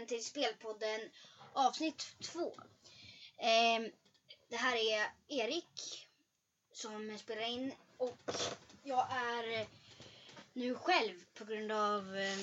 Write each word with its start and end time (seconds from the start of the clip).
välkommen 0.00 0.06
till 0.06 0.24
Spelpodden 0.24 1.00
avsnitt 1.52 2.16
2. 2.22 2.52
Eh, 3.36 3.90
det 4.48 4.56
här 4.56 4.76
är 4.76 5.12
Erik 5.28 6.08
som 6.72 7.18
spelar 7.18 7.42
in 7.42 7.74
och 7.98 8.32
jag 8.82 9.06
är 9.10 9.66
nu 10.52 10.74
själv 10.74 11.24
på 11.34 11.44
grund 11.44 11.72
av 11.72 12.16
eh, 12.16 12.38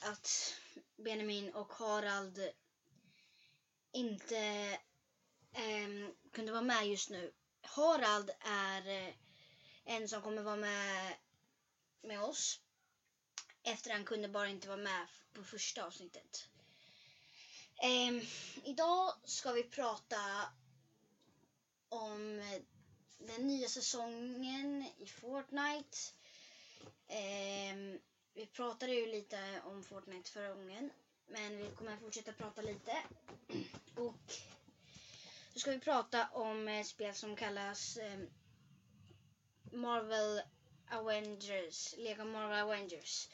att 0.00 0.54
Benjamin 0.96 1.50
och 1.54 1.72
Harald 1.72 2.50
inte 3.92 4.38
eh, 5.52 6.08
kunde 6.32 6.52
vara 6.52 6.62
med 6.62 6.86
just 6.86 7.10
nu. 7.10 7.32
Harald 7.62 8.30
är 8.40 8.88
eh, 8.88 9.14
en 9.84 10.08
som 10.08 10.22
kommer 10.22 10.42
vara 10.42 10.56
med 10.56 11.14
med 12.02 12.22
oss 12.22 12.60
efter 13.62 13.90
han 13.90 14.04
kunde 14.04 14.28
bara 14.28 14.48
inte 14.48 14.68
vara 14.68 14.76
med 14.76 15.06
på 15.32 15.44
första 15.44 15.86
avsnittet. 15.86 16.48
Eh, 17.82 18.22
idag 18.64 19.12
ska 19.24 19.52
vi 19.52 19.62
prata 19.62 20.16
om 21.88 22.38
eh, 22.38 22.62
den 23.18 23.46
nya 23.46 23.68
säsongen 23.68 24.86
i 24.98 25.06
Fortnite. 25.06 25.98
Eh, 27.08 27.98
vi 28.34 28.46
pratade 28.46 28.94
ju 28.94 29.06
lite 29.06 29.62
om 29.64 29.82
Fortnite 29.84 30.30
förra 30.30 30.54
gången. 30.54 30.90
Men 31.26 31.56
vi 31.56 31.70
kommer 31.70 31.96
fortsätta 31.96 32.32
prata 32.32 32.62
lite. 32.62 32.96
Och 33.96 34.32
så 35.52 35.58
ska 35.58 35.70
vi 35.70 35.78
prata 35.78 36.28
om 36.32 36.68
ett 36.68 36.86
spel 36.86 37.14
som 37.14 37.36
kallas 37.36 37.96
eh, 37.96 38.18
Marvel 39.72 40.42
Avengers, 40.90 41.94
Lego 41.98 42.24
Marvel 42.24 42.60
Avengers. 42.60 43.28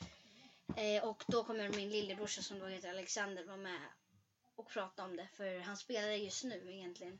Eh, 0.76 1.04
och 1.04 1.24
då 1.28 1.44
kommer 1.44 1.68
min 1.68 1.90
lillebrorsa 1.90 2.42
som 2.42 2.58
då 2.58 2.66
heter 2.66 2.90
Alexander 2.90 3.44
vara 3.44 3.56
med 3.56 3.80
och 4.58 4.68
prata 4.68 5.04
om 5.04 5.16
det. 5.16 5.28
För 5.32 5.58
han 5.58 5.76
spelar 5.76 6.08
det 6.08 6.16
just 6.16 6.44
nu 6.44 6.72
egentligen. 6.72 7.18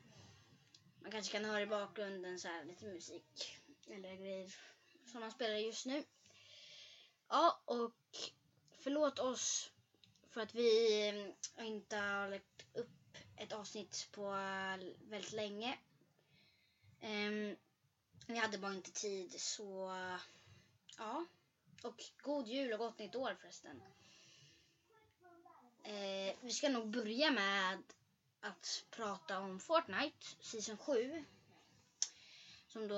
Man 1.01 1.11
kanske 1.11 1.31
kan 1.31 1.45
höra 1.45 1.61
i 1.61 1.65
bakgrunden 1.65 2.39
så 2.39 2.47
här 2.47 2.65
lite 2.65 2.85
musik 2.85 3.59
eller 3.87 4.15
grejer 4.15 4.55
som 5.05 5.21
han 5.21 5.31
spelar 5.31 5.55
just 5.55 5.85
nu. 5.85 6.03
Ja, 7.29 7.61
och 7.65 7.95
förlåt 8.71 9.19
oss 9.19 9.71
för 10.29 10.41
att 10.41 10.55
vi 10.55 11.07
eh, 11.57 11.65
inte 11.67 11.97
har 11.97 12.29
lagt 12.29 12.65
upp 12.73 13.17
ett 13.37 13.53
avsnitt 13.53 14.09
på 14.11 14.25
eh, 14.25 15.09
väldigt 15.09 15.33
länge. 15.33 15.77
Um, 17.01 17.55
vi 18.27 18.37
hade 18.37 18.57
bara 18.57 18.73
inte 18.73 18.91
tid 18.91 19.41
så 19.41 19.95
ja. 20.97 21.25
Och 21.83 22.03
god 22.21 22.47
jul 22.47 22.73
och 22.73 22.79
gott 22.79 22.99
nytt 22.99 23.15
år 23.15 23.37
förresten. 23.41 23.81
Eh, 25.89 26.35
vi 26.41 26.51
ska 26.51 26.69
nog 26.69 26.89
börja 26.89 27.31
med 27.31 27.83
att 28.41 28.85
prata 28.91 29.39
om 29.39 29.59
Fortnite 29.59 30.27
Season 30.41 30.77
7. 30.77 31.25
Som 32.67 32.87
då 32.87 32.95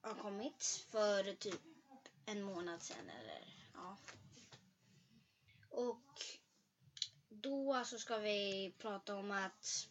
har 0.00 0.14
kommit 0.22 0.86
för 0.90 1.34
typ 1.34 1.60
en 2.26 2.42
månad 2.42 2.82
sedan 2.82 3.10
eller 3.20 3.68
ja. 3.74 3.96
Och 5.70 6.22
då 7.28 7.84
så 7.84 7.98
ska 7.98 8.18
vi 8.18 8.74
prata 8.78 9.16
om 9.16 9.30
att 9.30 9.88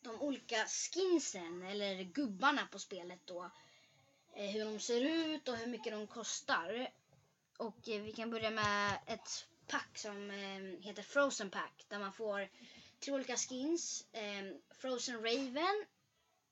de 0.00 0.20
olika 0.20 0.66
skinsen 0.66 1.62
eller 1.62 2.02
gubbarna 2.02 2.66
på 2.66 2.78
spelet 2.78 3.20
då 3.24 3.50
eh, 4.34 4.50
hur 4.50 4.64
de 4.64 4.80
ser 4.80 5.00
ut 5.00 5.48
och 5.48 5.56
hur 5.56 5.66
mycket 5.66 5.92
de 5.92 6.06
kostar. 6.06 6.90
Och 7.56 7.88
eh, 7.88 8.02
vi 8.02 8.12
kan 8.12 8.30
börja 8.30 8.50
med 8.50 8.98
ett 9.06 9.47
pack 9.68 9.98
som 9.98 10.30
eh, 10.30 10.84
heter 10.86 11.02
Frozen 11.02 11.50
Pack 11.50 11.84
där 11.88 11.98
man 11.98 12.12
får 12.12 12.48
tre 13.00 13.12
olika 13.12 13.36
skins. 13.36 14.06
Ehm, 14.12 14.54
Frozen 14.70 15.16
Raven 15.16 15.84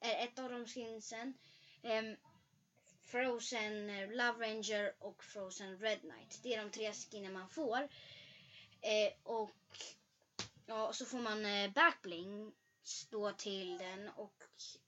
är 0.00 0.25
ett 0.25 0.38
av 0.38 0.50
de 0.50 0.66
skinsen. 0.66 1.34
Ehm, 1.82 2.16
Frozen 3.03 3.91
eh, 3.91 4.10
Love 4.10 4.47
Ranger 4.47 4.94
och 4.99 5.25
Frozen 5.25 5.78
Red 5.78 6.00
Knight. 6.00 6.41
Det 6.43 6.55
är 6.55 6.65
de 6.65 6.71
tre 6.71 6.93
skinnen 6.93 7.32
man 7.32 7.49
får. 7.49 7.88
Eh, 8.81 9.12
och 9.22 9.78
ja, 10.66 10.93
så 10.93 11.06
får 11.06 11.19
man 11.19 11.47
eh, 11.47 11.71
backbling 11.71 12.53
då 13.10 13.32
till 13.32 13.78
den 13.78 14.09
och 14.09 14.44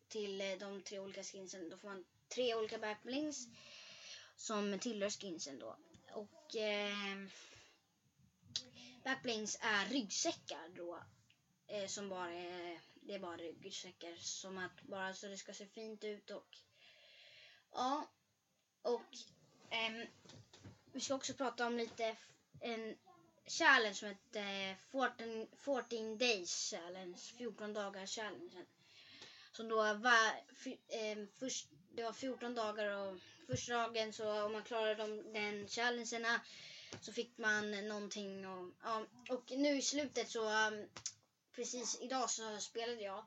till 0.09 0.39
de 0.61 0.83
tre 0.83 0.99
olika 0.99 1.23
skinsen. 1.23 1.71
Då 1.71 1.79
får 1.79 1.89
man 1.89 2.05
tre 2.29 2.55
olika 2.55 2.79
backblings 2.79 3.49
som 4.37 4.79
tillhör 4.79 5.11
skinsen 5.11 5.59
då. 5.59 5.77
Och 6.13 6.57
eh, 6.57 7.27
backblings 9.09 9.59
är 9.61 9.87
ryggsäckar 9.87 10.69
då. 10.77 11.03
Eh, 11.67 11.87
som 11.87 12.09
bara 12.09 12.33
är, 12.33 12.81
det 12.95 13.15
är 13.15 13.19
bara 13.19 13.37
ryggsäckar 13.37 14.17
som 14.17 14.59
att 14.59 14.83
bara 14.83 15.15
så 15.15 15.27
det 15.27 15.37
ska 15.37 15.53
se 15.53 15.67
fint 15.67 16.05
ut 16.05 16.31
och 16.31 16.57
ja. 17.73 18.11
Och 18.83 19.15
eh, 19.71 20.09
vi 20.93 21.01
ska 21.01 21.15
också 21.15 21.35
prata 21.35 21.67
om 21.67 21.77
lite 21.77 22.17
en 22.61 22.97
challenge 23.47 23.95
som 23.95 24.09
heter 24.09 24.71
eh, 24.71 24.77
14, 24.91 25.47
14 25.57 26.19
days 26.19 26.71
challenge, 26.71 27.19
14 27.39 27.73
dagar 27.73 28.07
challenge. 28.07 28.65
Som 29.53 29.69
då 29.69 29.77
var 29.77 30.29
eh, 30.89 31.27
först 31.39 31.69
det 31.91 32.03
var 32.03 32.13
14 32.13 32.55
dagar 32.55 32.97
och 32.97 33.19
första 33.47 33.73
dagen 33.73 34.13
så 34.13 34.43
om 34.45 34.53
man 34.53 34.63
klarade 34.63 34.95
de, 34.95 35.33
den 35.33 35.69
challengerna 35.69 36.41
så 37.01 37.13
fick 37.13 37.39
man 37.39 37.71
någonting 37.71 38.47
och, 38.47 38.71
ja, 38.83 39.07
och 39.29 39.51
nu 39.51 39.79
i 39.79 39.83
slutet 39.83 40.31
så 40.31 40.69
um, 40.69 40.89
precis 41.53 41.99
idag 42.01 42.31
så 42.31 42.59
spelade 42.59 43.03
jag 43.03 43.25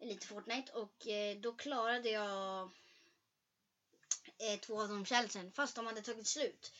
lite 0.00 0.26
Fortnite 0.26 0.72
och 0.72 1.06
eh, 1.06 1.36
då 1.36 1.52
klarade 1.52 2.10
jag 2.10 2.70
eh, 4.38 4.60
två 4.60 4.82
av 4.82 4.88
de 4.88 5.04
challengen 5.04 5.52
fast 5.52 5.76
de 5.76 5.86
hade 5.86 6.02
tagit 6.02 6.26
slut. 6.26 6.72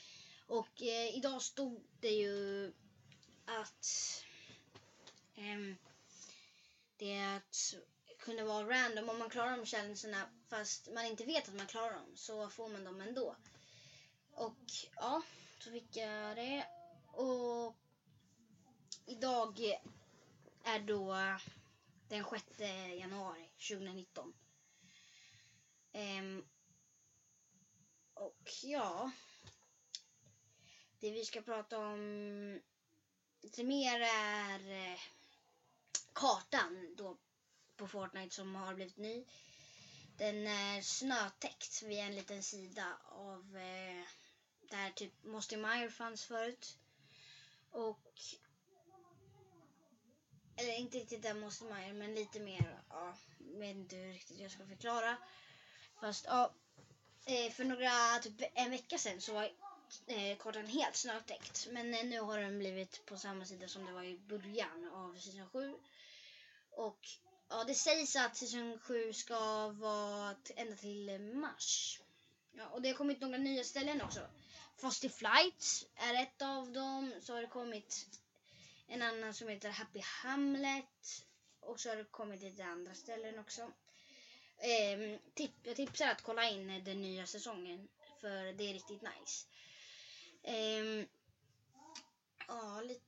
Och 0.46 0.82
eh, 0.82 1.16
idag 1.16 1.42
stod 1.42 1.84
det 2.00 2.10
ju 2.10 2.72
att 3.44 4.22
ehm, 5.36 5.76
det 6.96 7.36
att 7.36 7.74
kunde 8.18 8.44
vara 8.44 8.68
random. 8.68 9.08
Om 9.08 9.18
man 9.18 9.30
klarar 9.30 9.56
de 9.56 9.66
challengerna 9.66 10.28
fast 10.48 10.92
man 10.92 11.04
inte 11.04 11.24
vet 11.24 11.48
att 11.48 11.54
man 11.54 11.66
klarar 11.66 11.92
dem 11.92 12.12
så 12.14 12.48
får 12.48 12.68
man 12.68 12.84
dem 12.84 13.00
ändå. 13.00 13.36
Och 14.32 14.64
ja, 14.96 15.22
så 15.58 15.70
fick 15.70 15.96
jag 15.96 16.36
det. 16.36 16.66
Och 17.06 17.76
idag 19.06 19.60
är 20.64 20.78
då 20.80 21.16
den 22.08 22.24
6 22.24 22.60
januari 22.98 23.50
2019. 23.68 24.26
Um, 24.26 24.34
ehm, 25.92 26.44
och 28.14 28.50
ja, 28.62 29.10
det 31.00 31.10
vi 31.10 31.24
ska 31.24 31.42
prata 31.42 31.78
om 31.78 32.60
lite 33.42 33.64
mer 33.64 34.00
är 34.00 34.70
eh, 34.70 35.00
kartan 36.12 36.94
då 36.96 37.16
på 37.76 37.88
Fortnite 37.88 38.34
som 38.34 38.54
har 38.54 38.74
blivit 38.74 38.96
ny. 38.96 39.24
Den 40.16 40.46
är 40.46 40.82
snötäckt 40.82 41.82
via 41.82 42.04
en 42.04 42.14
liten 42.14 42.42
sida 42.42 42.98
av 43.04 43.56
eh, 43.56 44.04
där 44.70 44.90
typ 44.90 45.24
Mosty 45.24 45.56
Meyer 45.56 45.88
fanns 45.88 46.24
förut. 46.24 46.78
Och 47.70 48.20
eller 50.56 50.72
inte 50.72 50.98
riktigt 50.98 51.22
där 51.22 51.34
Mosty 51.34 51.64
Meyer 51.64 51.92
men 51.92 52.14
lite 52.14 52.40
mer. 52.40 52.82
Ja, 52.88 53.16
vet 53.38 53.76
inte 53.76 53.96
hur 53.96 54.12
riktigt 54.12 54.40
jag 54.40 54.50
ska 54.50 54.66
förklara. 54.66 55.16
Fast 56.00 56.24
ja, 56.28 56.52
eh, 57.26 57.52
för 57.52 57.64
några, 57.64 58.18
typ 58.22 58.50
en 58.54 58.70
vecka 58.70 58.98
sedan 58.98 59.20
så 59.20 59.32
var 59.32 59.52
eh, 60.06 60.36
kartan 60.38 60.66
helt 60.66 60.96
snötäckt. 60.96 61.68
Men 61.70 61.94
eh, 61.94 62.04
nu 62.04 62.20
har 62.20 62.38
den 62.38 62.58
blivit 62.58 63.06
på 63.06 63.16
samma 63.16 63.44
sida 63.44 63.68
som 63.68 63.84
det 63.86 63.92
var 63.92 64.04
i 64.04 64.18
början 64.18 64.90
av 64.92 65.14
säsong 65.14 65.48
7. 65.52 65.74
Och 66.70 67.08
Ja, 67.48 67.64
det 67.64 67.74
sägs 67.74 68.16
att 68.16 68.36
säsong 68.36 68.78
7 68.78 69.12
ska 69.12 69.68
vara 69.68 70.34
ända 70.56 70.76
till 70.76 71.20
mars. 71.20 72.00
Ja, 72.52 72.66
och 72.68 72.82
det 72.82 72.88
har 72.88 72.96
kommit 72.96 73.20
några 73.20 73.38
nya 73.38 73.64
ställen 73.64 74.02
också. 74.02 74.20
Frosty 74.76 75.08
Flight 75.08 75.86
är 75.94 76.22
ett 76.22 76.42
av 76.42 76.72
dem. 76.72 77.12
Så 77.20 77.34
har 77.34 77.40
det 77.40 77.46
kommit 77.46 78.20
en 78.86 79.02
annan 79.02 79.34
som 79.34 79.48
heter 79.48 79.70
Happy 79.70 80.00
Hamlet. 80.00 81.24
Och 81.60 81.80
så 81.80 81.88
har 81.88 81.96
det 81.96 82.04
kommit 82.04 82.42
lite 82.42 82.64
andra 82.64 82.94
ställen 82.94 83.38
också. 83.38 83.72
Eh, 84.58 85.18
tip 85.34 85.52
jag 85.62 85.76
tipsar 85.76 86.08
att 86.08 86.22
kolla 86.22 86.50
in 86.50 86.84
den 86.84 87.02
nya 87.02 87.26
säsongen. 87.26 87.88
För 88.20 88.52
det 88.52 88.64
är 88.64 88.74
riktigt 88.74 89.02
nice. 89.02 89.46
Eh, 90.42 91.06
ja, 92.48 92.80
lite 92.80 93.06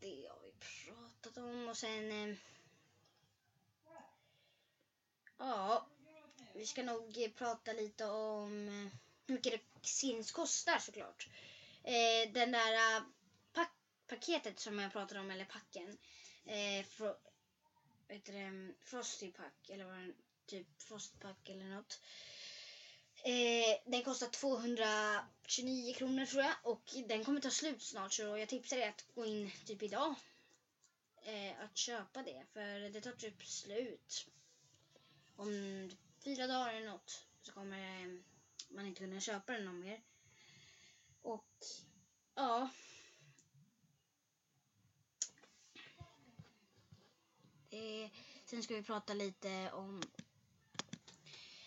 det 0.00 0.28
har 0.28 0.40
vi 0.42 0.52
pratat 0.52 1.36
om 1.36 1.68
och 1.68 1.76
sen... 1.76 2.10
Eh, 2.10 2.36
ja, 5.38 5.86
vi 6.54 6.66
ska 6.66 6.82
nog 6.82 7.32
prata 7.36 7.72
lite 7.72 8.04
om 8.06 8.68
eh, 8.68 9.05
hur 9.26 9.34
mycket 9.34 9.52
det 9.52 9.88
skins 9.88 10.32
kostar 10.32 10.78
såklart. 10.78 11.28
Eh, 11.84 12.32
den 12.32 12.52
där 12.52 12.96
eh, 12.96 13.02
paketet 14.06 14.60
som 14.60 14.78
jag 14.78 14.92
pratade 14.92 15.20
om, 15.20 15.30
eller 15.30 15.44
packen. 15.44 15.98
Eh, 16.44 16.84
fro, 16.84 17.16
vet 18.08 18.24
det, 18.24 18.38
mm, 18.38 18.74
Frosty 18.84 19.32
pack, 19.32 19.70
eller 19.70 19.84
vad 19.84 19.98
det 19.98 20.12
typ 20.46 20.82
Frostpack 20.82 21.48
eller 21.48 21.64
något. 21.64 22.00
Eh, 23.24 23.80
den 23.86 24.02
kostar 24.02 24.28
229 24.28 25.94
kronor 25.94 26.26
tror 26.26 26.42
jag 26.42 26.54
och 26.62 26.82
den 27.08 27.24
kommer 27.24 27.40
ta 27.40 27.50
slut 27.50 27.82
snart 27.82 28.12
så 28.12 28.22
jag 28.22 28.48
tipsar 28.48 28.76
dig 28.76 28.88
att 28.88 29.04
gå 29.14 29.26
in 29.26 29.50
typ 29.66 29.82
idag. 29.82 30.14
Eh, 31.22 31.60
att 31.64 31.76
köpa 31.76 32.22
det 32.22 32.44
för 32.52 32.90
det 32.90 33.00
tar 33.00 33.12
typ 33.12 33.44
slut. 33.44 34.26
Om 35.36 35.90
fyra 36.24 36.46
dagar 36.46 36.74
eller 36.74 36.90
något 36.90 37.26
så 37.42 37.52
kommer 37.52 37.78
eh, 37.78 38.20
man 38.68 38.86
inte 38.86 39.00
kunna 39.00 39.20
köpa 39.20 39.52
den 39.52 39.64
någon 39.64 39.80
mer. 39.80 40.00
Och 41.22 41.46
ja. 42.34 42.68
Eh, 47.70 48.10
sen 48.44 48.62
ska 48.62 48.74
vi 48.74 48.82
prata 48.82 49.14
lite 49.14 49.70
om 49.72 50.02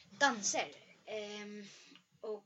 danser. 0.10 0.72
Eh, 1.06 1.66
och 2.22 2.46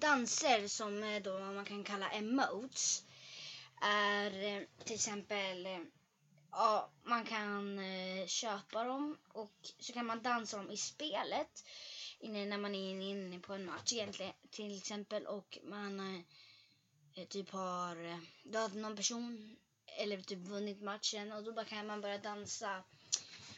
danser 0.00 0.68
som 0.68 1.02
eh, 1.02 1.22
då 1.22 1.38
man 1.38 1.64
kan 1.64 1.84
kalla 1.84 2.10
emotes 2.10 3.04
är 3.82 4.42
eh, 4.44 4.62
till 4.84 4.94
exempel 4.94 5.66
eh, 5.66 5.80
ja, 6.52 6.90
man 7.04 7.24
kan 7.24 7.80
köpa 8.26 8.84
dem 8.84 9.18
och 9.28 9.54
så 9.78 9.92
kan 9.92 10.06
man 10.06 10.22
dansa 10.22 10.56
dem 10.56 10.70
i 10.70 10.76
spelet 10.76 11.64
inne, 12.18 12.44
när 12.44 12.58
man 12.58 12.74
är 12.74 13.00
inne 13.00 13.38
på 13.38 13.54
en 13.54 13.66
match 13.66 13.92
egentligen 13.92 14.32
till 14.50 14.78
exempel 14.78 15.26
och 15.26 15.58
man 15.64 16.00
eh, 16.00 16.20
eh 17.14 17.26
typ 17.28 17.50
har 17.50 18.04
eh, 18.04 18.18
dödat 18.44 18.74
någon 18.74 18.96
person 18.96 19.56
eller 19.98 20.20
typ 20.20 20.38
vunnit 20.38 20.82
matchen 20.82 21.32
och 21.32 21.44
då 21.44 21.52
bara 21.52 21.64
kan 21.64 21.86
man 21.86 22.00
börja 22.00 22.18
dansa 22.18 22.84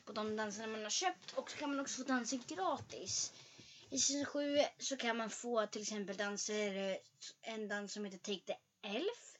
på 0.04 0.12
de 0.12 0.36
danserna 0.36 0.66
man 0.66 0.82
har 0.82 0.90
köpt 0.90 1.32
och 1.32 1.50
så 1.50 1.56
kan 1.56 1.70
man 1.70 1.80
också 1.80 2.02
få 2.02 2.08
dansa 2.08 2.36
gratis. 2.48 3.32
I 3.90 3.98
säsong 3.98 4.24
7 4.24 4.58
så 4.78 4.96
kan 4.96 5.16
man 5.16 5.30
få 5.30 5.66
till 5.66 5.82
exempel 5.82 6.16
danser, 6.16 6.90
eh, 6.90 6.96
en 7.42 7.68
dans 7.68 7.92
som 7.92 8.04
heter 8.04 8.18
Take 8.18 8.46
the 8.46 8.56
Elf, 8.88 9.36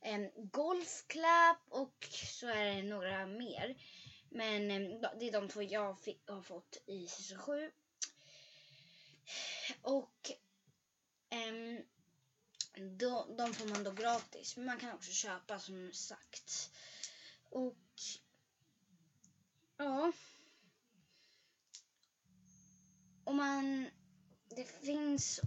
en 0.00 0.30
golfklapp 0.34 1.60
och 1.68 2.08
så 2.10 2.46
är 2.46 2.64
det 2.64 2.82
några 2.82 3.26
mer. 3.26 3.76
Men 4.30 4.68
det 5.18 5.28
är 5.28 5.32
de 5.32 5.48
två 5.48 5.62
jag 5.62 5.96
har 6.26 6.42
fått 6.42 6.82
i 6.86 7.06
säsong 7.06 7.38
7. 7.38 7.70
Och 9.82 10.30
um, 11.30 11.82
då, 12.98 13.34
de 13.38 13.54
får 13.54 13.66
man 13.66 13.84
då 13.84 13.92
gratis. 13.92 14.56
Men 14.56 14.66
man 14.66 14.78
kan 14.78 14.94
också 14.94 15.12
köpa 15.12 15.58
som 15.58 15.92
sagt. 15.92 16.70
Och 17.50 17.76
ja. 19.76 20.12
Och 23.24 23.34
man, 23.34 23.90
det 24.48 24.64
finns 24.64 25.40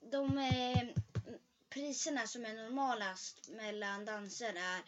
de 0.00 0.38
eh, 0.38 0.88
priserna 1.68 2.26
som 2.26 2.44
är 2.44 2.54
normalast 2.54 3.48
mellan 3.48 4.04
danser 4.04 4.54
är 4.54 4.82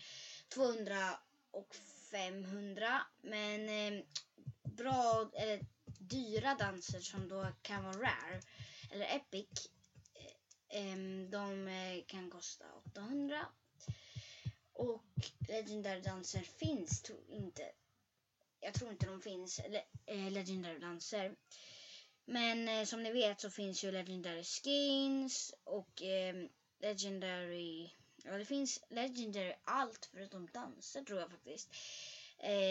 200 0.48 1.18
och 1.50 1.74
500. 2.10 3.00
Men 3.22 3.68
eh, 3.68 4.04
bra, 4.62 5.30
eller 5.34 5.60
dyra 6.10 6.54
danser 6.54 7.00
som 7.00 7.28
då 7.28 7.46
kan 7.62 7.84
vara 7.84 7.98
rare 7.98 8.40
eller 8.90 9.16
epic 9.16 9.70
eh, 10.68 10.96
de 11.30 11.68
eh, 11.68 12.04
kan 12.06 12.30
kosta 12.30 12.64
800. 12.74 13.46
Och 14.72 15.04
Legendary 15.48 16.00
danser 16.00 16.40
finns 16.40 17.02
tror 17.02 17.30
inte. 17.30 17.72
Jag 18.60 18.74
tror 18.74 18.90
inte 18.90 19.06
de 19.06 19.22
finns, 19.22 19.60
eh, 20.06 20.30
Legendary 20.30 20.78
danser. 20.78 21.36
Men 22.24 22.86
som 22.86 23.02
ni 23.02 23.12
vet 23.12 23.40
så 23.40 23.50
finns 23.50 23.84
ju 23.84 23.90
Legendary 23.90 24.44
skins 24.44 25.54
och 25.64 26.02
Legendary... 26.80 27.90
Ja, 28.24 28.32
det 28.32 28.44
finns 28.44 28.84
Legendary 28.90 29.54
allt 29.64 30.08
förutom 30.12 30.48
danser 30.52 31.02
tror 31.02 31.20
jag 31.20 31.30
faktiskt. 31.30 31.68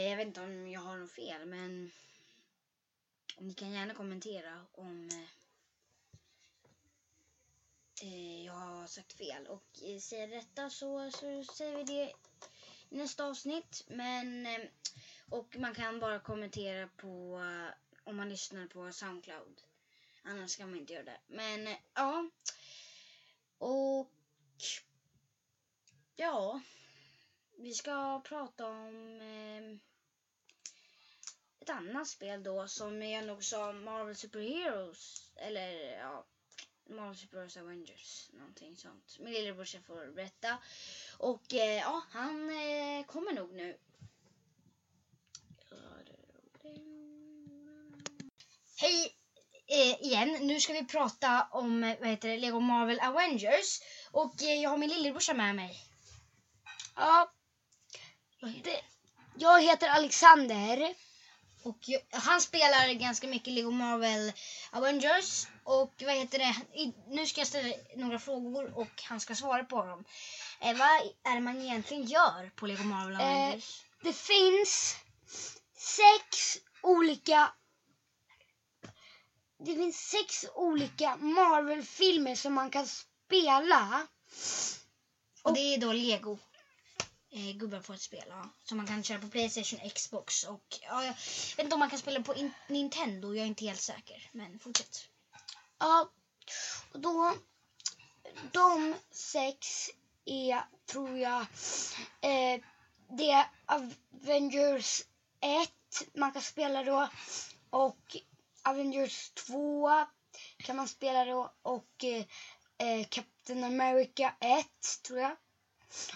jag 0.09 0.17
vet 0.17 0.27
inte 0.27 0.41
om 0.41 0.67
jag 0.67 0.81
har 0.81 0.97
något 0.97 1.11
fel 1.11 1.45
men 1.45 1.91
ni 3.37 3.53
kan 3.53 3.71
gärna 3.71 3.93
kommentera 3.93 4.65
om 4.71 5.09
eh, 5.11 5.29
eh, 8.07 8.45
jag 8.45 8.53
har 8.53 8.87
sagt 8.87 9.13
fel. 9.13 9.47
Och 9.47 9.83
eh, 9.83 9.99
säger 9.99 10.27
detta 10.27 10.69
så, 10.69 11.11
så 11.11 11.43
säger 11.43 11.77
vi 11.77 11.83
det 11.83 12.13
i 12.89 12.97
nästa 12.97 13.25
avsnitt. 13.25 13.85
Men, 13.87 14.45
eh, 14.45 14.61
och 15.29 15.55
man 15.57 15.73
kan 15.73 15.99
bara 15.99 16.19
kommentera 16.19 16.87
på 16.87 17.39
eh, 17.39 17.73
om 18.03 18.15
man 18.15 18.29
lyssnar 18.29 18.67
på 18.67 18.91
Soundcloud. 18.91 19.61
Annars 20.23 20.57
kan 20.57 20.69
man 20.69 20.79
inte 20.79 20.93
göra 20.93 21.03
det. 21.03 21.19
Men 21.27 21.67
eh, 21.67 21.77
ja. 21.93 22.29
Och 23.57 24.11
ja. 26.15 26.61
Vi 27.57 27.73
ska 27.73 28.21
prata 28.25 28.67
om 28.67 29.21
eh, 29.21 29.77
ett 31.69 31.75
annat 31.75 32.07
spel 32.07 32.43
då 32.43 32.67
som 32.67 33.01
jag 33.01 33.25
nog 33.25 33.43
sa 33.43 33.73
Marvel 33.73 34.15
Super 34.15 34.39
Heroes. 34.39 35.31
Eller 35.35 35.97
ja, 35.97 36.25
Marvel 36.89 37.15
Super 37.15 37.59
Avengers. 37.59 38.29
Någonting 38.33 38.77
sånt. 38.77 39.17
Min 39.19 39.33
lillebrorsa 39.33 39.77
får 39.87 40.13
berätta. 40.15 40.57
Och 41.17 41.53
eh, 41.53 41.77
ja, 41.77 42.03
han 42.11 42.49
eh, 42.49 43.05
kommer 43.05 43.33
nog 43.33 43.53
nu. 43.53 43.77
Hej 48.77 49.15
eh, 49.67 50.01
igen. 50.01 50.37
Nu 50.41 50.59
ska 50.59 50.73
vi 50.73 50.85
prata 50.85 51.47
om 51.51 51.83
eh, 51.83 51.99
vad 51.99 52.09
heter 52.09 52.29
det, 52.29 52.37
Lego 52.37 52.59
Marvel 52.59 52.99
Avengers. 52.99 53.79
Och 54.11 54.43
eh, 54.43 54.61
jag 54.61 54.69
har 54.69 54.77
min 54.77 54.89
lillebrorsa 54.89 55.33
med 55.33 55.55
mig. 55.55 55.83
Ja. 56.95 57.31
vad 58.41 58.51
heter 58.51 58.71
Det, 58.71 58.81
jag 59.35 59.61
heter 59.61 59.87
Alexander. 59.87 60.95
Och 61.63 61.79
han 62.11 62.41
spelar 62.41 62.93
ganska 62.93 63.27
mycket 63.27 63.53
Lego 63.53 63.71
Marvel 63.71 64.31
Avengers. 64.71 65.47
Och 65.63 65.93
vad 66.05 66.15
heter 66.15 66.39
det? 66.39 66.55
Nu 67.07 67.25
ska 67.25 67.41
jag 67.41 67.47
ställa 67.47 67.73
några 67.95 68.19
frågor 68.19 68.77
och 68.77 69.03
han 69.03 69.19
ska 69.19 69.35
svara 69.35 69.63
på 69.63 69.85
dem. 69.85 70.05
Eh, 70.61 70.77
vad 70.77 70.87
är 71.23 71.35
det 71.35 71.41
man 71.41 71.61
egentligen 71.61 72.03
gör 72.03 72.51
på 72.55 72.67
Lego 72.67 72.83
Marvel 72.83 73.13
eh, 73.13 73.21
Avengers? 73.21 73.81
Eh, 73.81 74.03
det 74.03 74.13
finns 74.13 74.95
sex 75.77 76.57
olika 76.83 77.51
det 79.65 79.75
finns 79.75 79.97
sex 79.97 80.45
olika 80.55 81.15
Marvel-filmer 81.15 82.35
som 82.35 82.53
man 82.53 82.69
kan 82.69 82.87
spela. 82.87 84.07
Och, 85.43 85.49
och 85.49 85.55
det 85.55 85.59
är 85.59 85.77
då 85.77 85.93
Lego 85.93 86.37
eh, 87.31 87.57
gubbar 87.57 87.81
får 87.81 87.93
ett 87.93 88.01
spel. 88.01 88.25
Ja. 88.27 88.49
Som 88.63 88.77
man 88.77 88.87
kan 88.87 89.03
köra 89.03 89.19
på 89.19 89.27
Playstation, 89.27 89.89
Xbox 89.89 90.43
och 90.43 90.79
ja, 90.81 91.03
jag 91.03 91.13
vet 91.57 91.59
inte 91.59 91.73
om 91.73 91.79
man 91.79 91.89
kan 91.89 91.99
spela 91.99 92.21
på 92.21 92.49
Nintendo. 92.67 93.33
Jag 93.33 93.43
är 93.43 93.47
inte 93.47 93.65
helt 93.65 93.81
säker. 93.81 94.29
Men 94.31 94.59
fortsätt. 94.59 95.07
Ja, 95.79 96.09
och 96.91 96.99
då 96.99 97.35
de 98.51 98.95
sex 99.11 99.89
är, 100.25 100.61
tror 100.85 101.17
jag, 101.17 101.41
eh, 102.21 102.61
det 103.09 103.31
är 103.31 103.45
Avengers 103.65 105.03
1 105.39 105.69
man 106.13 106.31
kan 106.31 106.41
spela 106.41 106.83
då 106.83 107.09
och 107.69 108.17
Avengers 108.63 109.31
2 109.31 109.89
kan 110.57 110.75
man 110.75 110.87
spela 110.87 111.25
då 111.25 111.53
och 111.61 112.03
eh, 112.03 112.25
eh 112.77 113.07
Captain 113.09 113.63
America 113.63 114.35
1 114.39 114.67
tror 115.07 115.19
jag. 115.19 115.35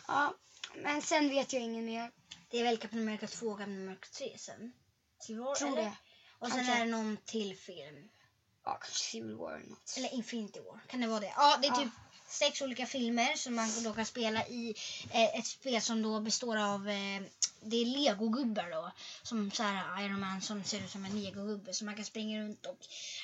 Ja, 0.07 0.33
men 0.75 1.01
sen 1.01 1.29
vet 1.29 1.53
jag 1.53 1.61
inget 1.61 1.83
mer. 1.83 2.11
Det 2.49 2.59
är 2.59 2.63
väl 2.63 2.77
Captain 2.77 3.03
America 3.03 3.27
2 3.27 3.47
och 3.47 3.57
Captain 3.57 3.81
America 3.81 4.07
3 4.17 4.37
sen? 4.37 4.73
Civil 5.19 5.41
War, 5.41 5.55
Tror 5.55 5.71
eller? 5.71 5.83
det. 5.83 5.95
Och 6.39 6.47
sen 6.49 6.69
är 6.69 6.85
det 6.85 6.91
någon 6.91 7.17
till 7.25 7.57
film. 7.57 8.09
Ja, 8.65 8.71
kanske 8.71 8.99
Civil 8.99 9.35
War 9.35 9.55
eller 9.55 9.69
något. 9.69 9.93
Eller 9.97 10.13
Infinity 10.13 10.59
War. 10.59 10.79
Kan 10.87 11.01
det 11.01 11.07
vara 11.07 11.19
det? 11.19 11.33
Ja, 11.35 11.57
det 11.61 11.67
är 11.67 11.71
typ 11.71 11.93
sex 12.33 12.61
olika 12.61 12.85
filmer 12.85 13.35
som 13.35 13.55
man 13.55 13.69
då 13.83 13.93
kan 13.93 14.05
spela 14.05 14.47
i 14.47 14.75
eh, 15.11 15.39
ett 15.39 15.47
spel 15.47 15.81
som 15.81 16.01
då 16.01 16.19
består 16.19 16.57
av 16.57 16.89
eh, 16.89 17.21
det 17.65 17.77
är 17.81 17.85
legogubbar 17.85 18.69
då. 18.71 18.91
Som 19.23 19.51
så 19.51 19.63
här 19.63 20.05
Iron 20.05 20.19
Man 20.19 20.41
som 20.41 20.63
ser 20.63 20.77
ut 20.77 20.89
som 20.89 21.05
en 21.05 21.21
legogubbe. 21.21 21.73
Så 21.73 21.85
man 21.85 21.95
kan 21.95 22.05
springa 22.05 22.41
runt 22.41 22.65
och 22.65 22.77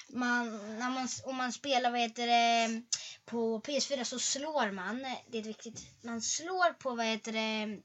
man, 0.10 0.58
när 0.80 0.89
man, 0.89 1.08
om 1.24 1.36
man 1.36 1.54
spelar 1.54 1.92
vad 1.92 2.00
heter 2.00 2.28
det, 2.28 2.82
på 3.25 3.60
PS4 3.60 4.04
så 4.04 4.20
slår 4.20 4.72
man. 4.72 5.16
Det 5.28 5.38
är 5.38 5.44
viktigt. 5.44 5.86
Man 6.01 6.22
slår 6.22 6.74
på 6.74 6.96
vad 6.96 7.06
heter 7.06 7.32
det, 7.32 7.82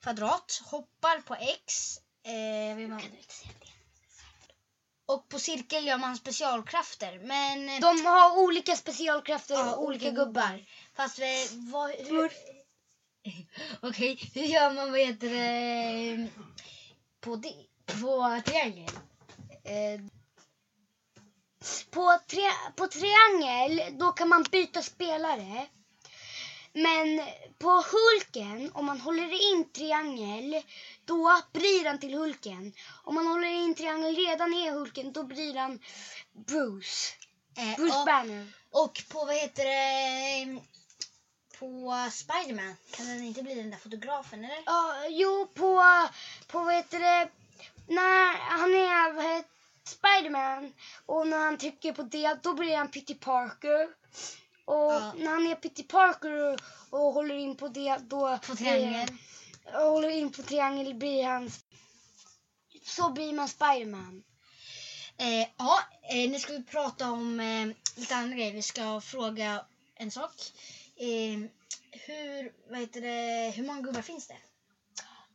kvadrat, 0.00 0.62
hoppar 0.64 1.20
på 1.20 1.34
X. 1.34 1.98
Eh, 2.22 2.88
man, 2.88 3.02
och 5.08 5.28
på 5.28 5.38
cirkel 5.38 5.86
gör 5.86 5.98
man 5.98 6.16
specialkrafter. 6.16 7.18
Men... 7.18 7.80
De 7.80 8.06
har 8.06 8.38
olika 8.38 8.76
specialkrafter 8.76 9.54
ja, 9.54 9.76
olika 9.76 10.10
gubbar. 10.10 10.66
Fast 10.96 11.18
vi, 11.18 11.48
vad, 11.72 11.90
hur, 11.90 12.32
Okej, 13.88 14.30
hur 14.34 14.42
gör 14.42 14.70
man, 14.70 14.90
vad 14.90 15.00
heter 15.00 15.30
det, 15.30 16.28
på, 17.20 17.36
di- 17.36 17.68
på 18.00 18.40
triangel? 18.46 18.90
Eh, 19.64 20.00
på, 21.90 22.18
tre, 22.26 22.42
på 22.76 22.86
triangel, 22.86 23.98
då 23.98 24.12
kan 24.12 24.28
man 24.28 24.42
byta 24.42 24.82
spelare. 24.82 25.66
Men 26.72 27.20
på 27.58 27.70
Hulken, 27.70 28.72
om 28.74 28.86
man 28.86 29.00
håller 29.00 29.52
in 29.52 29.70
triangel, 29.72 30.62
då 31.04 31.40
blir 31.52 31.88
han 31.88 32.00
till 32.00 32.14
Hulken. 32.14 32.72
Om 33.04 33.14
man 33.14 33.26
håller 33.26 33.48
in 33.48 33.74
triangel 33.74 34.16
redan 34.16 34.54
är 34.54 34.72
Hulken, 34.72 35.12
då 35.12 35.22
blir 35.22 35.54
han 35.54 35.80
Bruce. 36.32 37.14
Eh, 37.56 37.76
Bruce 37.76 37.98
och, 37.98 38.06
Banner. 38.06 38.52
och 38.70 39.02
på, 39.08 39.24
vad 39.24 39.34
heter 39.34 39.64
det, 39.64 40.60
på 41.58 41.94
Spiderman, 42.12 42.76
kan 42.90 43.06
den 43.06 43.24
inte 43.24 43.42
bli 43.42 43.54
den 43.54 43.70
där 43.70 43.78
fotografen, 43.78 44.44
eller? 44.44 44.62
Ja, 44.66 44.94
jo, 45.08 45.46
på, 45.54 45.82
på 46.46 46.64
vad 46.64 46.74
heter 46.74 46.98
det, 46.98 47.28
när 47.86 48.34
han 48.34 48.74
är 48.74 49.12
vad 49.12 49.24
heter, 49.24 49.58
Spiderman 49.88 50.72
och 51.06 51.26
när 51.26 51.38
han 51.38 51.58
trycker 51.58 51.92
på 51.92 52.02
det, 52.02 52.42
då 52.42 52.54
blir 52.54 52.76
han 52.76 52.90
Peter 52.90 53.14
Parker. 53.14 53.88
Och 54.68 54.92
Ja. 54.92 55.12
när 55.16 55.30
han 55.30 55.46
är 55.46 55.54
Peter 55.54 55.82
Parker 55.82 56.30
och, 56.52 56.60
och 56.90 57.12
håller 57.12 57.34
in 57.34 57.56
på 57.56 57.68
det, 57.68 57.96
då... 58.08 58.38
På 58.46 58.56
triangel. 58.56 59.06
blir- 59.06 59.76
Och 59.76 59.90
håller 59.90 60.08
in 60.10 60.32
på 60.32 60.42
triangel 60.42 60.94
blir 60.94 61.24
han... 61.24 61.50
Så 62.84 63.10
blir 63.10 63.32
man 63.32 63.48
Spiderman. 63.48 64.24
Eh, 65.16 65.48
ja, 65.58 65.78
eh, 66.10 66.30
nu 66.30 66.38
ska 66.40 66.52
vi 66.52 66.62
prata 66.64 67.10
om 67.10 67.40
eh, 67.40 67.66
lite 67.96 68.16
andra 68.16 68.36
grejer. 68.36 68.52
Vi 68.52 68.62
ska 68.62 69.00
fråga 69.00 69.64
en 69.94 70.10
sak. 70.10 70.32
Eh, 70.96 71.38
hur, 72.06 72.52
vad 72.70 72.78
heter 72.80 73.00
det, 73.00 73.50
hur 73.56 73.66
många 73.66 73.80
gubbar 73.80 74.02
finns 74.02 74.26
det? 74.26 74.36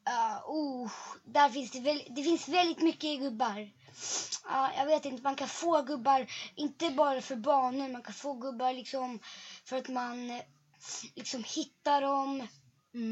Uh, 0.10 0.50
oh, 0.50 0.92
där 1.26 1.50
finns 1.50 1.72
det, 1.72 1.80
väl, 1.80 2.04
det 2.10 2.24
finns 2.24 2.48
väldigt 2.48 2.82
mycket 2.82 3.20
gubbar. 3.20 3.70
Ja, 4.48 4.72
jag 4.78 4.86
vet 4.86 5.06
inte, 5.06 5.24
man 5.24 5.36
kan 5.36 5.48
få 5.48 5.82
gubbar 5.82 6.32
inte 6.56 6.90
bara 6.90 7.22
för 7.22 7.36
banor, 7.36 7.88
man 7.90 8.04
kan 8.04 8.14
få 8.14 8.34
gubbar 8.34 8.74
liksom 8.74 9.20
för 9.66 9.78
att 9.78 9.88
man 9.88 10.30
eh, 10.32 10.42
liksom 11.16 11.44
hittar 11.44 12.02
dem. 12.02 12.48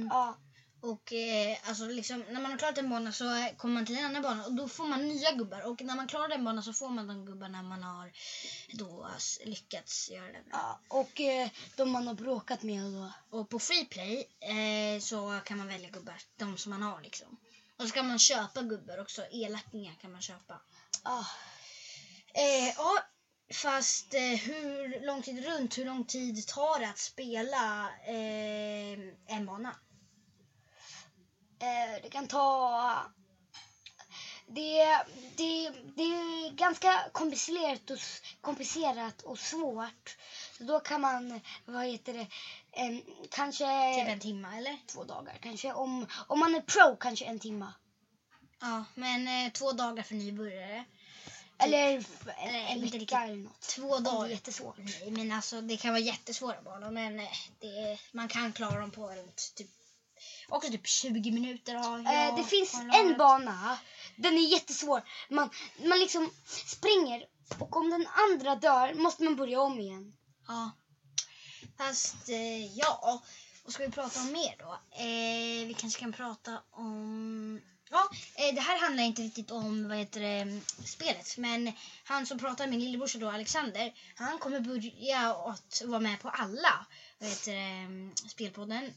Ja, 0.10 0.36
Och 0.82 1.14
eh, 1.14 1.58
alltså 1.64 1.86
liksom, 1.88 2.20
när 2.30 2.40
man 2.40 2.52
har 2.52 2.58
klarat 2.58 2.78
en 2.78 2.90
bana 2.90 3.12
så 3.12 3.36
eh, 3.36 3.56
kommer 3.58 3.74
man 3.74 3.86
till 3.86 3.96
en 3.98 4.06
annan 4.06 4.22
bana 4.22 4.46
och 4.46 4.54
då 4.56 4.68
får 4.68 4.86
man 4.86 5.08
nya 5.08 5.32
gubbar. 5.32 5.62
Och 5.68 5.82
när 5.82 5.96
man 5.96 6.08
klarar 6.08 6.28
den 6.28 6.44
banan 6.44 6.64
så 6.64 6.74
får 6.74 6.90
man 6.90 7.08
de 7.08 7.26
gubbarna 7.26 7.62
man 7.64 7.84
har 7.84 8.12
då 8.74 9.08
s- 9.18 9.40
lyckats 9.46 10.10
göra 10.10 10.28
det 10.28 10.32
med. 10.32 10.50
ja, 10.52 10.80
och 10.88 11.20
eh, 11.22 11.50
de 11.76 11.92
man 11.92 12.08
har 12.08 12.14
bråkat 12.14 12.64
med 12.64 12.84
då. 12.84 13.12
Och 13.38 13.50
på 13.50 13.60
Freeplay 13.60 14.24
eh, 14.40 15.00
så 15.02 15.40
kan 15.46 15.58
man 15.58 15.68
välja 15.68 15.90
gubbar, 15.90 16.16
de 16.38 16.58
som 16.58 16.70
man 16.70 16.82
har 16.82 17.02
liksom. 17.02 17.38
Och 17.82 17.88
så 17.88 17.94
kan 17.94 18.08
man 18.08 18.20
köpa 18.20 18.62
gubbar 18.62 18.98
också, 18.98 19.22
elakingar 19.32 19.94
kan 20.02 20.12
man 20.12 20.22
köpa. 20.22 20.62
Ja, 21.04 21.26
Eh, 22.34 22.74
ja, 22.78 23.00
fast 23.54 24.14
eh, 24.14 24.22
hur 24.22 25.06
lång 25.06 25.22
tid 25.22 25.46
runt, 25.46 25.78
hur 25.78 25.86
lång 25.86 26.06
tid 26.06 26.48
tar 26.48 26.80
det 26.80 26.90
att 26.90 26.98
spela 26.98 27.90
eh, 28.08 29.00
en 29.36 29.46
bana? 29.46 29.76
eh, 31.60 32.02
det 32.04 32.10
kan 32.10 32.28
ta... 32.28 33.12
Det, 34.48 34.84
det, 35.38 35.70
det 35.96 36.04
är 36.04 36.52
ganska 36.52 37.10
komplicerat 37.12 37.90
och, 37.90 37.98
komplicerat 38.42 39.22
och 39.22 39.40
svårt. 39.40 40.18
Så 40.58 40.64
då 40.64 40.80
kan 40.80 41.02
man, 41.02 41.42
vad 41.66 41.86
heter 41.86 42.14
det, 42.14 42.28
em, 42.72 43.02
kanske... 43.32 43.94
Typ 43.96 44.08
en 44.08 44.20
timme 44.20 44.58
eller? 44.58 44.78
två 44.88 45.04
dagar 45.04 45.38
kanske. 45.42 45.74
Om, 45.74 46.08
om 46.28 46.40
man 46.40 46.56
är 46.56 46.62
pro 46.62 46.96
kanske 46.96 47.26
en 47.26 47.40
timme. 47.40 47.74
Ja, 48.62 48.84
men 48.96 49.28
eh, 49.28 49.52
två 49.52 49.72
dagar 49.72 50.04
för 50.04 50.16
nybörjare. 50.16 50.86
Eller 51.58 51.78
en, 51.78 52.06
Eller 52.48 52.60
en 52.60 52.84
inte 52.84 52.98
vecka 52.98 53.24
eller 53.24 53.36
något. 53.36 53.62
Två 53.62 53.94
Om 53.96 54.04
det 54.04 54.10
är 54.10 54.14
dagar. 54.14 54.28
jättesvårt. 54.28 54.78
Nej, 54.78 55.12
men 55.12 55.32
alltså 55.32 55.62
det 55.62 55.78
kan 55.78 55.92
vara 55.92 56.02
jättesvåra 56.02 56.62
banor 56.62 56.92
men 56.92 57.20
eh, 57.20 57.30
det, 57.60 58.00
man 58.12 58.28
kan 58.28 58.54
klara 58.54 58.80
dem 58.80 58.92
på 58.92 59.10
runt 59.10 59.54
typ, 59.56 59.70
också 60.50 60.72
typ 60.72 60.88
20 60.88 61.32
minuter. 61.32 61.74
Ja, 61.74 62.00
Eh, 62.00 62.14
jag 62.26 62.38
det 62.38 62.44
finns 62.44 62.74
har 62.74 63.00
en 63.00 63.18
bana. 63.18 63.78
Den 64.16 64.34
är 64.38 64.48
jättesvår. 64.52 65.02
Man, 65.30 65.50
man 65.86 66.00
liksom 66.00 66.32
springer 66.66 67.26
och 67.60 67.76
om 67.78 67.90
den 67.90 68.08
andra 68.08 68.56
dör 68.56 68.94
måste 68.94 69.24
man 69.24 69.36
börja 69.36 69.62
om 69.62 69.80
igen. 69.80 70.14
Ja. 70.48 70.72
Fast 71.78 72.30
eh, 72.30 72.78
ja, 72.78 73.22
vad 73.64 73.74
ska 73.74 73.86
vi 73.86 73.92
prata 73.92 74.20
om 74.22 74.32
mer 74.32 74.56
då? 74.60 74.80
Eh, 74.92 75.68
vi 75.68 75.76
kanske 75.78 76.00
kan 76.00 76.14
prata 76.14 76.62
om... 76.72 77.62
Ja, 77.90 78.10
eh, 78.36 78.56
det 78.56 78.62
här 78.62 78.80
handlar 78.80 79.04
inte 79.04 79.22
riktigt 79.22 79.52
om 79.52 79.88
vad 79.88 79.98
heter 79.98 80.22
det, 80.22 80.62
spelet. 80.86 81.38
Men 81.38 81.72
han 82.04 82.26
som 82.26 82.40
pratar, 82.40 82.68
min 82.68 82.80
lillebrorsa 82.80 83.18
då, 83.18 83.30
Alexander, 83.30 83.94
han 84.16 84.40
kommer 84.40 84.60
börja 84.60 85.36
att 85.36 85.82
vara 85.86 86.00
med 86.00 86.22
på 86.22 86.30
alla 86.30 86.86
vad 87.20 87.30
heter 87.30 87.54
det, 87.54 88.30
spelpodden. 88.30 88.94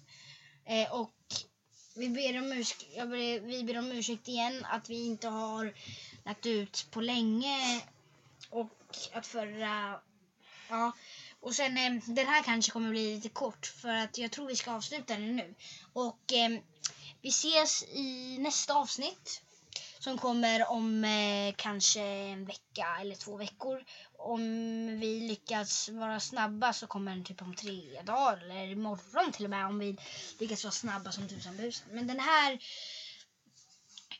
Eh, 0.65 0.93
och 0.93 1.15
vi 1.97 2.09
ber, 2.09 2.39
om 2.39 2.53
ursäkt, 2.53 2.87
jag 2.97 3.11
ber, 3.11 3.41
vi 3.41 3.65
ber 3.65 3.79
om 3.79 3.93
ursäkt 3.93 4.29
igen 4.29 4.65
att 4.65 4.91
vi 4.91 5.07
inte 5.07 5.29
har 5.29 5.75
lagt 6.25 6.47
ut 6.47 6.87
på 6.91 7.01
länge. 7.01 7.83
Och 8.51 8.71
att 9.13 9.27
förra... 9.27 10.01
Ja, 10.69 10.93
och 11.45 11.55
sen 11.55 11.77
eh, 11.79 11.93
den 12.07 12.27
här 12.27 12.43
kanske 12.43 12.73
kommer 12.73 12.91
bli 12.91 13.15
lite 13.15 13.29
kort 13.29 13.67
för 13.67 13.89
att 13.89 14.19
jag 14.19 14.31
tror 14.31 14.47
vi 14.47 14.57
ska 14.57 14.73
avsluta 14.73 15.15
den 15.15 15.37
nu. 15.37 15.55
Och 15.93 16.33
eh, 16.33 16.61
vi 17.21 17.29
ses 17.29 17.83
i 17.83 18.39
nästa 18.39 18.75
avsnitt 18.75 19.43
som 19.99 20.19
kommer 20.19 20.71
om 20.71 21.05
eh, 21.05 21.55
kanske 21.57 22.01
en 22.01 22.45
vecka 22.45 22.99
eller 23.01 23.15
två 23.15 23.37
veckor. 23.37 23.85
Om 24.19 24.41
vi 25.01 25.21
lyckas 25.21 25.89
vara 25.89 26.21
snabba 26.21 26.73
så 26.73 26.87
kommer 26.87 27.11
den 27.11 27.25
typ 27.25 27.43
om 27.43 27.55
tre 27.55 28.03
dagar 28.03 28.37
eller 28.37 28.69
imorgon 28.69 29.33
till 29.33 29.45
och 29.45 29.51
med 29.51 29.67
om 29.67 29.79
vi 29.79 29.97
lyckas 30.39 30.65
vara 30.65 30.73
snabba 30.73 31.13
som 31.13 31.29
tusan 31.29 31.57
busan. 31.57 31.89
Men 31.91 32.07
den 32.07 32.21
här... 32.21 32.59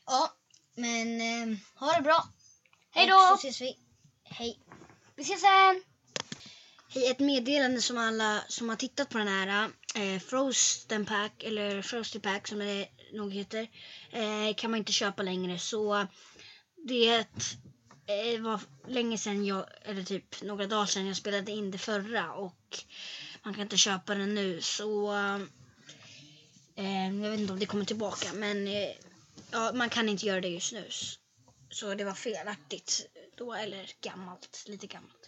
Ja, 0.05 0.33
men 0.75 1.21
eh, 1.21 1.57
ha 1.75 1.93
det 1.93 2.01
bra. 2.01 2.23
Hej 2.91 3.07
då! 3.07 3.15
Och 3.15 3.39
så 3.39 3.47
ses 3.47 3.61
vi. 3.61 3.77
Hej. 4.23 4.59
Vi 5.15 5.23
ses 5.23 5.41
sen! 5.41 5.94
Hej, 6.95 7.07
ett 7.07 7.19
meddelande 7.19 7.81
som 7.81 7.97
alla 7.97 8.43
som 8.47 8.69
har 8.69 8.75
tittat 8.75 9.09
på 9.09 9.17
den 9.17 9.27
här 9.27 9.71
eh, 9.95 10.19
Frozen 10.19 11.05
Pack, 11.05 11.43
eller 11.43 11.81
Frosty 11.81 12.19
Pack 12.19 12.47
som 12.47 12.59
det 12.59 12.87
nog 13.13 13.33
heter, 13.33 13.67
eh, 14.11 14.55
kan 14.57 14.71
man 14.71 14.77
inte 14.77 14.91
köpa 14.91 15.23
längre. 15.23 15.59
Så 15.59 16.07
det 16.87 17.17
eh, 18.07 18.41
var 18.41 18.59
länge 18.87 19.17
sedan 19.17 19.45
jag, 19.45 19.65
eller 19.81 20.03
typ 20.03 20.41
några 20.41 20.67
dagar 20.67 20.85
sedan 20.85 21.07
jag 21.07 21.17
spelade 21.17 21.51
in 21.51 21.71
det 21.71 21.77
förra 21.77 22.33
och 22.33 22.83
man 23.43 23.53
kan 23.53 23.63
inte 23.63 23.77
köpa 23.77 24.15
den 24.15 24.35
nu. 24.35 24.61
Så 24.61 25.13
eh, 26.75 27.07
jag 27.21 27.29
vet 27.29 27.39
inte 27.39 27.53
om 27.53 27.59
det 27.59 27.65
kommer 27.65 27.85
tillbaka 27.85 28.33
men 28.33 28.67
eh, 28.67 28.91
ja, 29.51 29.71
man 29.73 29.89
kan 29.89 30.09
inte 30.09 30.25
göra 30.25 30.41
det 30.41 30.49
just 30.49 30.73
nu. 30.73 30.89
Så 31.69 31.95
det 31.95 32.03
var 32.03 32.13
felaktigt 32.13 33.07
då, 33.37 33.53
eller 33.53 33.91
gammalt, 34.01 34.63
lite 34.67 34.87
gammalt. 34.87 35.24